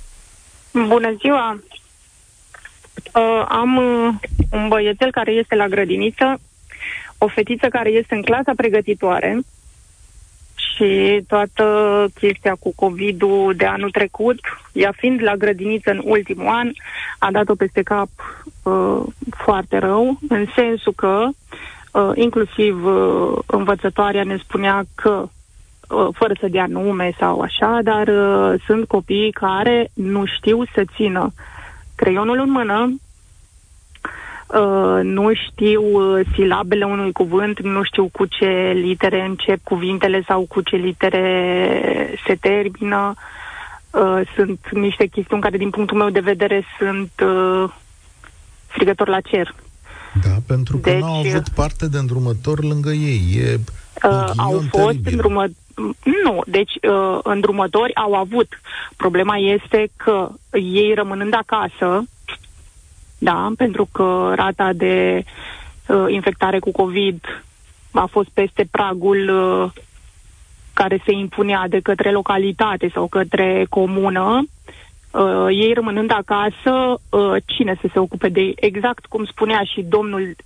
[0.72, 1.62] Bună ziua!
[3.14, 4.14] Uh, am uh,
[4.50, 6.40] un băiețel care este la grădiniță,
[7.24, 9.40] o fetiță care este în clasa pregătitoare
[10.54, 11.66] și toată
[12.14, 14.38] chestia cu COVID-ul de anul trecut,
[14.72, 16.70] ea fiind la grădiniță în ultimul an,
[17.18, 18.08] a dat-o peste cap
[18.62, 19.00] uh,
[19.36, 21.28] foarte rău, în sensul că
[21.92, 25.28] uh, inclusiv uh, învățătoarea ne spunea că
[25.88, 30.82] uh, fără să dea nume sau așa, dar uh, sunt copii care nu știu să
[30.96, 31.32] țină
[31.94, 32.98] creionul în mână, Uh,
[35.02, 40.60] nu știu uh, silabele unui cuvânt, nu știu cu ce litere încep cuvintele sau cu
[40.60, 43.14] ce litere se termină.
[43.90, 47.70] Uh, sunt niște chestiuni care, din punctul meu de vedere, sunt uh,
[48.70, 49.54] strigător la cer.
[50.24, 53.20] Da, pentru că deci, nu au avut parte de îndrumător lângă ei.
[53.36, 53.60] E
[54.08, 55.56] uh, au fost îndrumători.
[56.24, 58.60] Nu, deci uh, îndrumători au avut.
[58.96, 62.04] Problema este că ei rămânând acasă,
[63.22, 65.24] da, pentru că rata de
[65.88, 67.44] uh, infectare cu COVID
[67.92, 69.82] a fost peste pragul uh,
[70.74, 74.42] care se impunea de către localitate sau către comună.
[75.10, 78.54] Uh, ei rămânând acasă, uh, cine să se ocupe de ei?
[78.56, 80.36] Exact cum spunea și domnul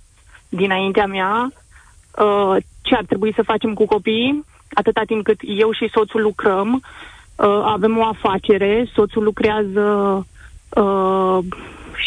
[0.49, 5.89] dinaintea mea, uh, ce ar trebui să facem cu copiii, atâta timp cât eu și
[5.93, 10.25] soțul lucrăm, uh, avem o afacere, soțul lucrează
[10.69, 11.39] uh,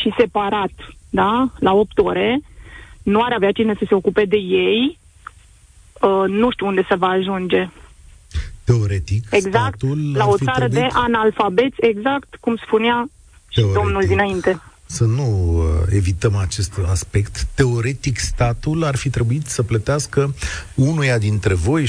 [0.01, 0.72] și separat,
[1.11, 2.41] da, la 8 ore,
[3.03, 4.99] nu ar avea cine să se ocupe de ei,
[6.01, 7.68] uh, nu știu unde se va ajunge.
[8.64, 10.80] Teoretic, exact, statul la o țară trebuit...
[10.80, 13.11] de analfabeți, exact cum spunea
[13.55, 13.76] Teoretic.
[13.76, 14.61] și domnul dinainte.
[14.86, 17.47] Să nu uh, evităm acest aspect.
[17.55, 20.34] Teoretic, statul ar fi trebuit să plătească
[20.74, 21.84] unuia dintre voi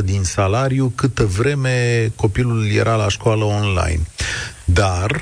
[0.00, 4.00] 75% din salariu câtă vreme copilul era la școală online.
[4.64, 5.20] Dar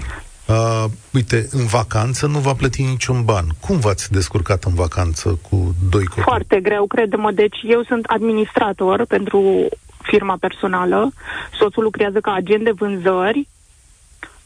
[0.51, 3.45] Uh, uite, în vacanță nu va plăti niciun ban.
[3.61, 6.23] Cum v-ați descurcat în vacanță cu doi copii?
[6.23, 7.31] Foarte greu, credem.
[7.35, 9.69] Deci eu sunt administrator pentru
[10.03, 11.11] firma personală.
[11.59, 13.49] Soțul lucrează ca agent de vânzări.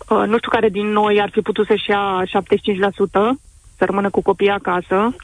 [0.09, 3.37] Uh, nu știu care din noi ar fi putut să-și ia 75%,
[3.77, 5.17] să rămână cu copiii acasă.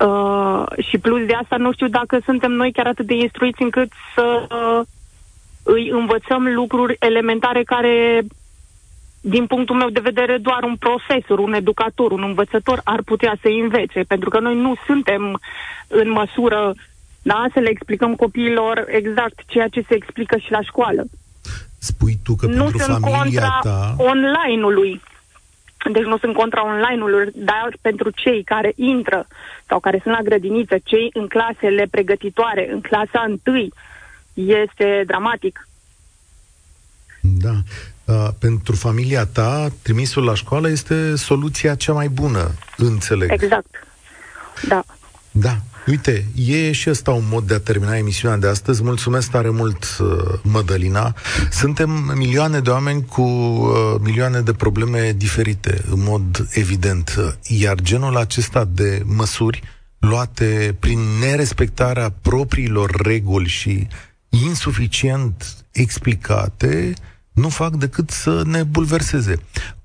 [0.00, 3.92] Uh, și plus de asta nu știu dacă suntem noi chiar atât de instruiți încât
[4.14, 4.86] să uh,
[5.62, 8.24] îi învățăm lucruri elementare care
[9.26, 13.48] din punctul meu de vedere, doar un profesor, un educator, un învățător ar putea să
[13.62, 15.40] învețe, pentru că noi nu suntem
[15.88, 16.74] în măsură
[17.22, 17.44] Da?
[17.52, 21.04] Să le explicăm copiilor exact ceea ce se explică și la școală.
[21.78, 23.94] Spui tu că nu pentru sunt familia contra ta...
[23.96, 25.02] online-ului.
[25.92, 29.26] Deci nu sunt contra online-ului, dar pentru cei care intră
[29.66, 33.72] sau care sunt la grădiniță, cei în clasele pregătitoare, în clasa întâi,
[34.34, 35.68] este dramatic.
[37.20, 37.54] Da.
[38.04, 43.32] Uh, pentru familia ta, trimisul la școală este soluția cea mai bună, înțeleg.
[43.32, 43.66] Exact.
[44.68, 44.84] Da.
[45.30, 45.60] Da.
[45.86, 48.82] Uite, e și ăsta un mod de a termina emisiunea de astăzi.
[48.82, 50.08] Mulțumesc tare mult, uh,
[50.42, 51.14] Mădălina.
[51.50, 57.36] Suntem milioane de oameni cu uh, milioane de probleme diferite, în mod evident.
[57.42, 59.62] Iar genul acesta de măsuri
[59.98, 63.86] luate prin nerespectarea propriilor reguli și
[64.28, 66.94] insuficient explicate,
[67.34, 69.36] nu fac decât să ne bulverseze.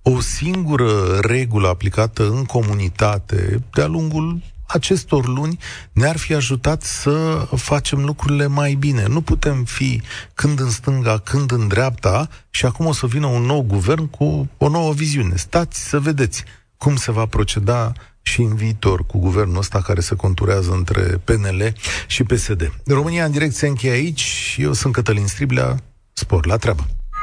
[0.02, 5.60] O singură regulă aplicată în comunitate de-a lungul acestor luni
[5.92, 9.08] ne-ar fi ajutat să facem lucrurile mai bine.
[9.08, 10.02] Nu putem fi
[10.34, 14.50] când în stânga, când în dreapta și acum o să vină un nou guvern cu
[14.58, 15.36] o nouă viziune.
[15.36, 16.44] Stați să vedeți
[16.78, 21.74] cum se va proceda și în viitor cu guvernul ăsta care se conturează între PNL
[22.08, 22.74] și PSD.
[22.86, 24.56] România în direct se încheie aici.
[24.60, 25.80] Eu sunt Cătălin Striblea.
[26.14, 26.99] Spor la treabă!